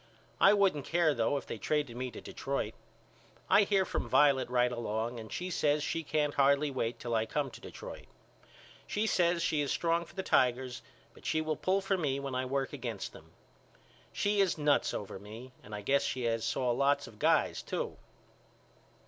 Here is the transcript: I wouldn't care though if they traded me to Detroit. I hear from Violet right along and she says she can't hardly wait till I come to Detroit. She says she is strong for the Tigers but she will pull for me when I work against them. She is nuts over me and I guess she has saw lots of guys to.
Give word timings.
I 0.39 0.53
wouldn't 0.53 0.83
care 0.85 1.13
though 1.13 1.37
if 1.37 1.45
they 1.45 1.59
traded 1.59 1.95
me 1.95 2.09
to 2.09 2.21
Detroit. 2.21 2.73
I 3.51 3.61
hear 3.65 3.85
from 3.85 4.09
Violet 4.09 4.49
right 4.49 4.71
along 4.71 5.19
and 5.19 5.31
she 5.31 5.51
says 5.51 5.83
she 5.83 6.01
can't 6.01 6.33
hardly 6.33 6.71
wait 6.71 6.97
till 6.99 7.13
I 7.13 7.27
come 7.27 7.51
to 7.51 7.61
Detroit. 7.61 8.07
She 8.87 9.05
says 9.05 9.43
she 9.43 9.61
is 9.61 9.69
strong 9.71 10.05
for 10.05 10.15
the 10.15 10.23
Tigers 10.23 10.81
but 11.13 11.23
she 11.27 11.39
will 11.39 11.55
pull 11.55 11.81
for 11.81 11.99
me 11.99 12.19
when 12.19 12.33
I 12.33 12.45
work 12.45 12.73
against 12.73 13.13
them. 13.13 13.31
She 14.11 14.41
is 14.41 14.57
nuts 14.57 14.91
over 14.91 15.19
me 15.19 15.51
and 15.61 15.75
I 15.75 15.81
guess 15.81 16.01
she 16.03 16.23
has 16.23 16.43
saw 16.43 16.71
lots 16.71 17.05
of 17.05 17.19
guys 17.19 17.61
to. 17.69 17.95